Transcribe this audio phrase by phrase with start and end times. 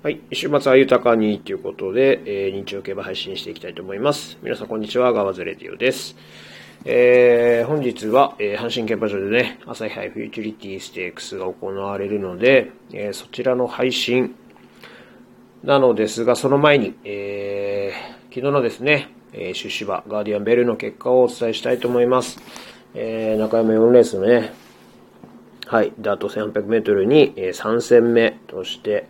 [0.00, 0.20] はい。
[0.32, 4.38] 週末は豊かにということで、えー、日曜競馬配信していきたいと思います。
[4.42, 6.14] 皆さんこんにちは、ガワズレディオです。
[6.84, 14.36] えー、本日は、えー、阪神競馬場でね、朝日杯フューチュリティステークスが行われるので、えー、そちらの配信
[15.64, 22.38] なのですが、その前に、えー、昨日のですね、えー、出資馬、ガーディアンベルの結果をお伝えしたいと思います。
[22.94, 24.52] えー、中山4レースのね、
[25.66, 29.08] はい、ダート1800メートルに、えー、3戦目として、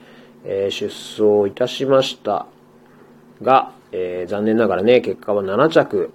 [0.51, 2.47] えー、出走いたしました
[3.43, 6.11] が、えー、残念ながらね、結果は7着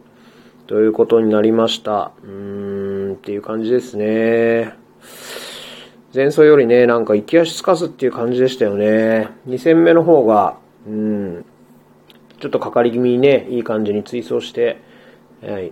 [0.65, 2.11] ということになりました。
[2.23, 4.73] うーん、っていう感じですね。
[6.15, 9.29] 前走よりね、なんか行き足つかずっていう感じでしたよね。
[9.47, 10.57] 2戦目の方が、
[10.87, 11.45] うん、
[12.39, 14.81] ちょっとかかり気味にね、いい感じに追走して、
[15.43, 15.71] はい、っ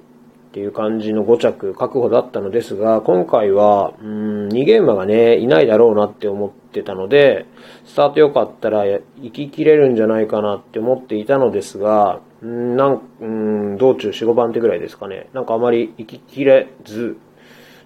[0.51, 7.45] ていう感じの5着確保だったのですが、今回は、うん、2ゲームがね、いないだろうなって思ってたので、
[7.85, 15.27] スタート良かったら行ききれるんじゃないかなって思っていたのですが、ん、なん、うん、道中4、5番手ぐらいですかね。
[15.33, 17.17] なんかあまり行ききれず、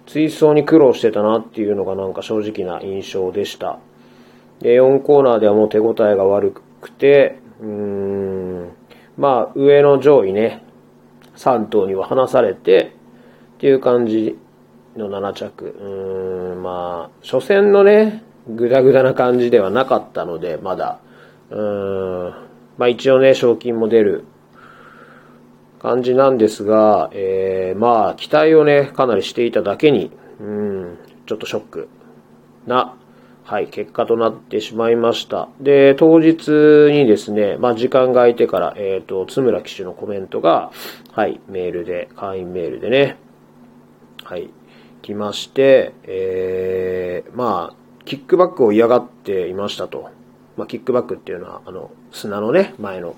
[0.06, 3.78] 追走に苦労してたなっていうのがなんか正直な印象でした。
[4.60, 8.70] で、4コーナーではもう手応えが悪くて、うーん、
[9.16, 10.62] まあ上の上位ね、
[11.36, 12.96] 3頭には離されて、
[13.56, 14.38] っていう感じ
[14.96, 15.64] の7着。
[15.64, 20.98] うーん、まあ、初戦のね、ぐだぐだな感じではなかったので、まだ。
[21.50, 22.30] うーん、
[22.78, 24.24] まあ一応ね、賞金も出る
[25.80, 31.88] 感じなんですが、えー、まあ、期待をね、かなりしていただけに、うん、ちょっとショック
[32.66, 32.96] な
[33.46, 35.48] はい、結果となってしまいました。
[35.60, 36.50] で、当日
[36.90, 40.72] にですね、まあ、時間が空いてから、えっ、ー、と、津村騎手のコメントが、
[41.12, 43.18] はい、メールで、会員メールでね、
[44.24, 44.50] はい、
[45.02, 50.10] 来まして、えー、まあ、キックバックを嫌がっていましたと。
[50.56, 53.14] まあ、キックバックっていうのは、あの、砂のね、前の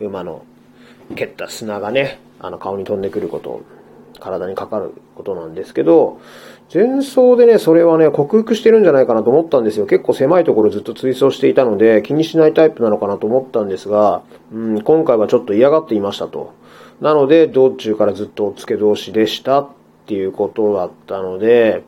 [0.00, 0.44] 馬の
[1.14, 3.62] 蹴った砂がね、あの、顔に飛んでくること
[4.20, 6.20] 体にかかることなんですけど、
[6.72, 9.86] 前走でね、それはね、克服してるんじゃないかなと思ったんですよ。
[9.86, 16.52] 結構狭いところずっと追走していたので、気にしないタイプなのかなと思ったんですが、うん、今回はちょっと嫌がっていましたと。
[17.00, 19.68] なので、道中からずっとお付け通しでしたっ
[20.06, 21.84] ていうことだったので、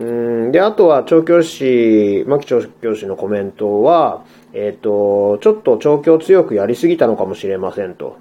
[0.00, 4.24] うん、で、あとは調教師、牧調教師のコメントは、
[4.54, 8.16] えっ、ー、と、ちょっと調教強くやりすぎたのかもしれませんと。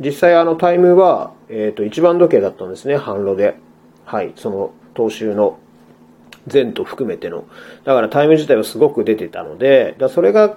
[0.00, 3.56] 実際あのタイムは、えっ、ー、と、一番時計だったんですね、半路で。
[4.04, 5.58] はい、その、投手の
[6.52, 7.44] 前と含めての。
[7.84, 10.56] だからタイム自体はすごく出てたので、だそれが、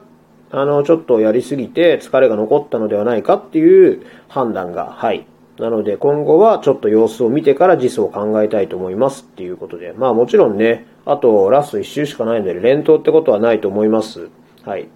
[0.50, 5.28] あの、ちょっとやりすぎて疲れが残ったのではないかっていう判断が、はい。
[5.58, 9.94] なので今後はちょっと様子を見てから実装を考えたいと思いますっていうことで。
[9.94, 14.30] まあもちろんね、あとラスト1周しかないので連投ってことはないと思います。
[14.64, 14.90] はい。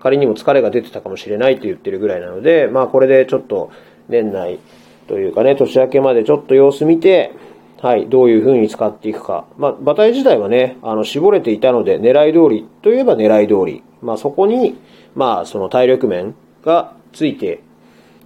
[0.00, 3.70] 仮にも疲れが出てたかもしれないって言ってるぐらいなので、まあこれでちょっと
[4.08, 4.60] 年内
[5.08, 7.32] というかね、年明けまでちょっと様子見て、
[7.80, 9.46] はい、どういう風に使っていくか。
[9.56, 13.84] まあ、馬体自体はね、あの、絞れていたので、狙い通りといえば狙い通り。
[14.02, 14.80] まあ、そこに、
[15.14, 17.60] まあ、その体力面がついて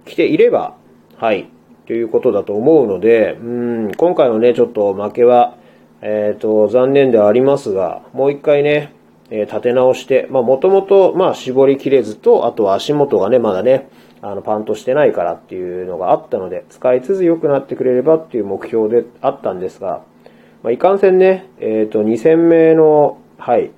[0.05, 0.75] きていれば、
[1.17, 1.47] はい、
[1.85, 3.43] ということだと思うので、う
[3.89, 5.57] ん、今回のね、ちょっと負けは、
[6.01, 8.93] えっ、ー、と、残念ではありますが、もう一回ね、
[9.29, 13.89] えー、立て直して、まあもともと、まあ絞りきれずと、あとは足元がね、まだね、
[14.21, 20.03] あの、パンとしてないからっていうのがあったので、使いつつ良くなってくれればっていう目標であったんですが、
[20.63, 23.71] まあ、いかんせんね、えっ、ー、と、2戦目の、はい、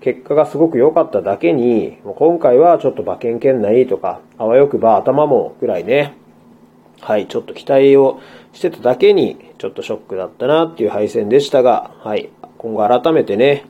[0.00, 6.14] 結果がすごく良かっただけに、今回はちょっと馬券圏内とか、あわよくば頭もぐらいね、
[7.00, 8.20] はい、ちょっと期待を
[8.52, 12.28] してただけに、ちょっとショックだったなっていう敗戦でしたが、はい、
[12.58, 13.64] 今後改めてね、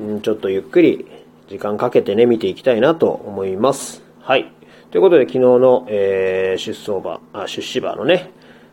[0.00, 1.06] うん、ちょっとゆっくり
[1.48, 4.02] 時間かけてね、見ていきたいなと思います。
[4.20, 4.52] はい。
[4.90, 8.30] ということで、昨日の、えー、出走馬、あ、出資馬のね、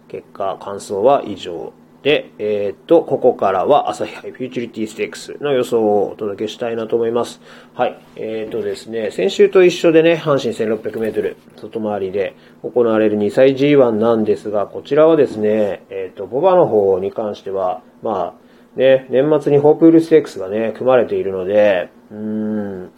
[0.07, 1.71] 結果、感想は以上
[2.01, 7.41] で、えー、っと、ここからは朝日杯フューチュリティステークスの予想をお届けしたいなと思います。
[7.73, 7.99] はい。
[8.15, 22.91] えー、っとですね、先週と一緒でね、阪神1600メートル外回りで行われる2歳 G1 なんですが、こちらはですね、えー、っと、ボバの方に関しては、まあ、ね、年末にホープールステークスがね、組まれているので、うーん、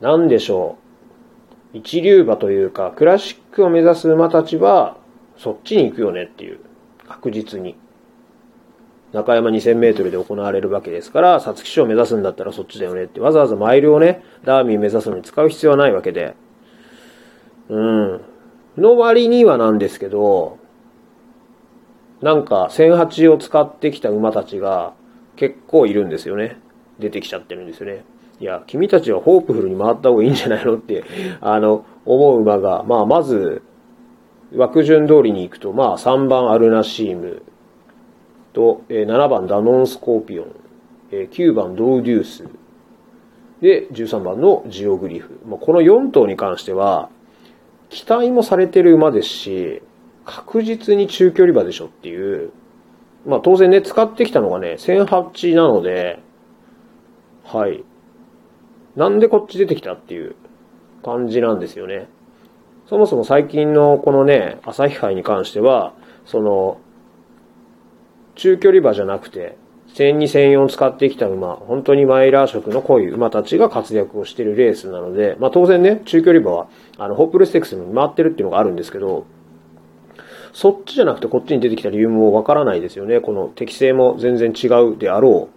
[0.00, 0.78] なんでしょ
[1.74, 1.78] う。
[1.78, 4.96] 一流馬というか、クラシックを目指す馬たちは、
[5.36, 6.60] そっちに行くよねっていう、
[7.08, 7.76] 確実に。
[9.12, 16.34] 中山2000メートルで行われるわけですから、皐月賞を目指すんだったらそっちだよねって、わざわざマイルをね、ダーミー目指すのに使う必要はないわけで。
[17.68, 18.20] うん。
[18.76, 20.58] の割にはなんですけど、
[22.20, 24.94] なんか、1008を使ってきた馬たちが
[25.36, 26.58] 結構いるんですよね。
[26.98, 28.04] 出てきちゃってるんですよね。
[28.40, 31.04] いや、君たちはホープフルに回った方がいいんじゃないのって、
[31.40, 33.62] あの、思う馬が、まあ、まず、
[34.54, 37.42] 枠順通りに行くと、まあ、3番アルナシーム
[38.52, 40.46] と、えー、7番ダノンスコーピオン、
[41.10, 42.44] えー、9番ドウデュース、
[43.60, 45.40] で、13番のジオグリフ。
[45.46, 47.08] まあ、この4頭に関しては、
[47.88, 49.82] 期待もされてる馬ですし、
[50.24, 52.50] 確実に中距離馬でしょっていう、
[53.26, 56.20] まあ当然ね、使ってきたのがね、1008なので、
[57.44, 57.84] はい。
[58.96, 60.34] なんでこっち出てきたっていう
[61.04, 62.08] 感じなんですよね。
[62.88, 65.94] そもそも最近のこのね、朝日杯に関しては、
[66.24, 66.78] その、
[68.36, 69.56] 中距離馬じゃなくて、
[69.94, 70.18] 1002、
[70.52, 76.68] 1004使ってきた馬、本当にマイラー色の濃い馬たちが活躍をしてるレースなので、まあ当然ね、中距離馬は、
[76.98, 79.26] あの、ホップルステックスに回ってるっていうのがあるんですけど、
[80.52, 83.20] そっちじゃなくてこっちに出てきた理由もわからないですよね。
[83.20, 85.50] この適性も全然違うであろ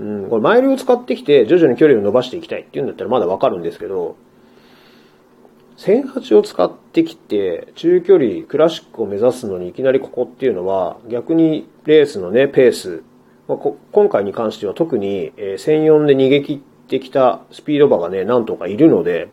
[0.00, 0.04] う。
[0.04, 4.16] うん、これマイルを使ってきて徐々に距離を伸ばしていきたいっていうんだったらまだわかるんですけど、
[5.76, 13.02] 1008を使ってきて中距離クラシックを目指すのにいきなりここっていうのは逆にレースのね、ペース、
[13.48, 13.58] まあ、
[13.92, 19.28] 今回に関しては特に、え1004で逃げ切ってきたスピード馬がね、何とかいるので、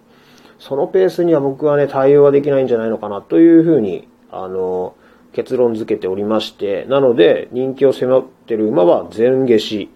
[0.59, 4.95] そのペースには僕はね、対応はできないんじゃないのかなというふうにあの、
[5.33, 9.89] 結論付けておりまして、なので、人気を迫ってる馬は全消し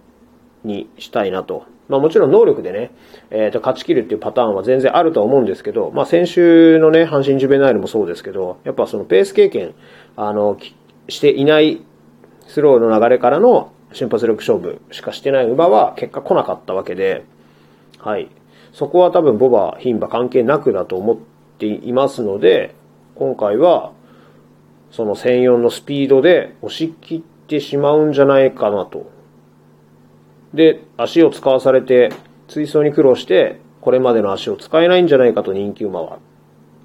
[0.63, 1.65] にしたいなと。
[1.87, 2.91] まあもちろん能力でね、
[3.29, 9.73] えっ、ー、と、勝ち切るっていうパターンは全然あると思うんですけど、まあ先週のね、阪神ジュベナイルもそうですけど、やっぱそのペース経験、
[10.15, 10.57] あの、
[11.07, 11.81] していない
[12.47, 17.23] スローの流れからの瞬発力勝負しかしてない馬は結果来なかったわけで、
[17.99, 18.29] はい。
[18.73, 21.17] そこは多分ボバ、牝馬関係なくだと思っ
[21.57, 22.75] ていますので、
[23.15, 23.93] 今回は
[24.91, 29.09] その1004のスピードで押し切ってしまうんじゃないかなと。
[30.55, 32.09] で、足を使わされて、
[32.47, 36.19] 追走に苦労して、これまでの足を使えないんじゃないかと人気馬は。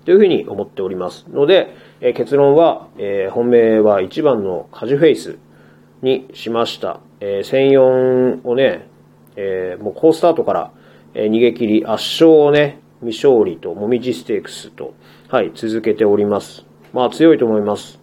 [0.04, 5.38] というふうに思っておりますので、え、結論は、えー、本命は1番のカジュフェイス
[6.02, 7.00] にしました。
[7.20, 8.88] えー、1004をね、
[9.36, 10.72] えー、もう好スタートから、
[11.14, 14.94] えー、逃げ切り、圧勝をね、未勝利と、もみじステークスと、
[15.28, 16.66] はい、続けております。
[16.92, 18.00] まあ強いと思います。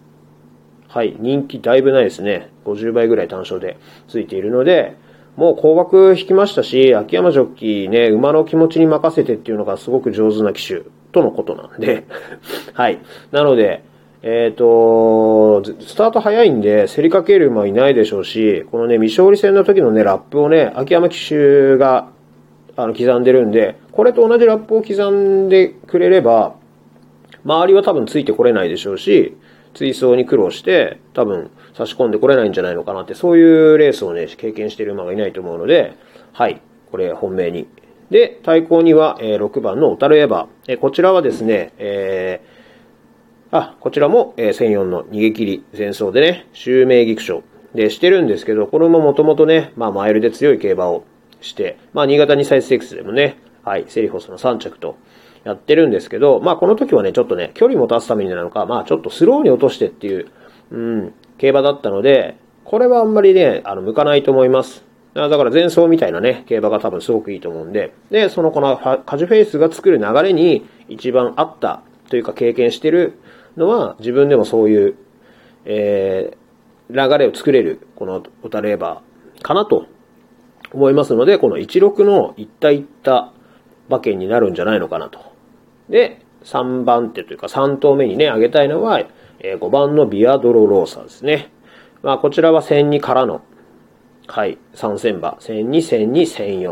[0.88, 2.50] はい、人気だいぶないですね。
[2.64, 3.76] 50倍ぐらい単勝で
[4.08, 4.96] ついているので、
[5.38, 10.82] もう高額引きましたし、秋山ジョッキーね、馬の気持ちに任せてっていうのがすごく上手な騎手
[11.12, 12.06] とのことなんで、
[12.74, 12.98] はい。
[13.30, 13.84] なので、
[14.24, 22.08] えっ、ー、と、スタート早いんで、競りかける馬いないでしょうし、このね、未勝利戦の時のね、ラップをね、秋山騎手が、
[22.74, 26.54] あの、刻んでるんで、これと同じラップを刻んでくれれば、
[27.44, 29.36] 周りは多分ついてこれないでしょうし、
[29.74, 35.96] 追走に苦労して、多分差し込んでこれないんじゃないのかなって、そういうレースをね、経験している馬がいないと思うので、
[36.32, 36.60] はい、
[36.90, 37.68] これ本命に。
[38.10, 40.46] で、対抗には、えー、6番の小樽エヴァ。
[40.66, 47.42] えー、こちらはですね、えー、あ、こちらも、えー、1004の逃げ切り前走でね、襲名菊賞
[47.74, 51.04] でしてるんですけど、これももともとね、まあマイルで強い競馬を
[51.40, 54.96] して、まあ新潟2歳ステークスでもね、はい、セリフォスの3着と、
[55.44, 60.28] やってるんですけど、まあこの時はね、ちょっとね、距離も出すためになのか、まあちょっとスローに落としてっていう、
[60.70, 64.84] うん、競馬だったので、これはあんまりね、あの、向かないと思います。
[65.14, 73.18] だから前走みたいなね、競馬が多分すごくいいと思うんで、で、そのこのカジュフェイスが作る流れに一番合ったというか経験してる
[73.56, 74.94] のは、自分でもそういう、
[75.64, 79.86] えー、流れを作れる、このオタレーバーかなと
[80.72, 83.32] 思いますので、この16の一体一体
[83.88, 85.20] 馬券になるんじゃないのかなと。
[85.88, 89.00] で、3番手というか3頭目にね、挙げたいのは、
[89.40, 91.50] えー、5番のビアドロローサーですね。
[92.02, 93.42] まあ、こちらは1002からの、
[94.26, 95.36] はい、参戦馬。
[95.40, 95.68] 1002、
[96.10, 96.12] 1002、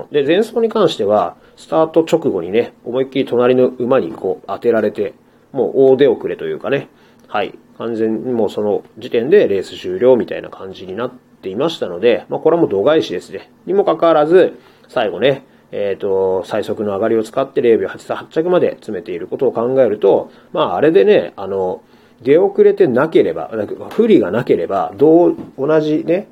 [0.09, 0.13] 1004。
[0.13, 5.15] で、前走に関しては、スタート直後にね、思いっきり隣の馬にこう当てられて、
[5.53, 6.89] もう大出遅れというかね、
[7.29, 13.51] はい、完全にもうその時点でレース終了みたいな感じになっていましたので、まあ、これはもう度外視ですね。
[13.65, 14.59] にもかかわらず、
[14.89, 21.83] 最後ね、えっ、ー、と、最速の上がりを使って0秒83 8着まで詰めていることを考えると、まあ、あれでね、あの、
[22.23, 23.51] 出遅れてなければ、
[23.91, 26.29] 不利がなければ、どう、同じね、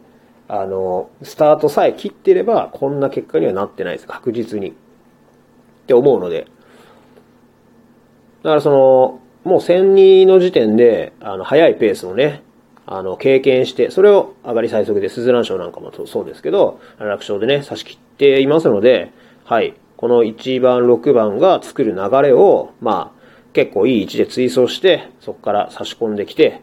[0.49, 4.07] あの、スタートさえ切ってれば、こんな結果にはなってないです。
[4.07, 4.71] 確実に。
[4.71, 4.73] っ
[5.87, 6.47] て思うので。
[8.43, 12.43] だからその、もう1002の時点で、あの、速いペースをね、
[12.87, 19.13] あの、経験して、それを上がり最速で、スズラン賞なんかもそうですけど、楽勝でね、差し切っていますので、
[19.45, 19.75] はい。
[19.99, 23.21] この1番、6番が作る流れを、まあ、
[23.53, 26.63] 結構いい位置で追走して、そこから差し込んできて、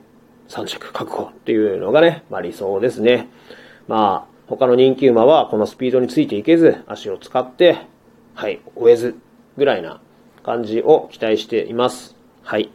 [0.50, 3.30] 3着確保っていうのがね、まあ理想ですね。
[3.88, 7.78] まあ、他の人気馬はこのスピードについていけず、足を使って、
[8.34, 9.16] はい、終えず
[9.58, 10.02] ぐらいな
[10.42, 12.16] 感じを期待しています。
[12.42, 12.72] はい。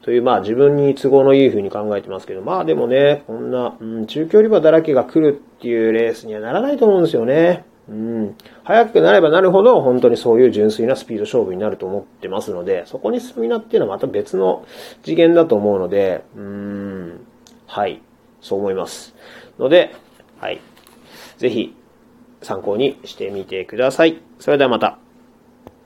[0.00, 7.66] という、まあ自分に都合のいい風に考えてますけど、まあでもね、こんな、うん、中距離馬だらけが来るっていうレースにはならないと思うんですよね。
[7.88, 8.36] うん。
[8.64, 14.66] 速くなればなるほど、本当にそういう純粋なスピード勝負になると思ってますので、そこにスタミナっていうのはまた別の
[15.02, 17.26] 次元だと思うので、うん。
[17.66, 18.02] はい。
[18.40, 19.14] そう思います。
[19.58, 19.94] ので、
[20.40, 20.60] はい。
[21.38, 21.74] ぜひ、
[22.42, 24.20] 参考にしてみてください。
[24.38, 25.05] それではまた。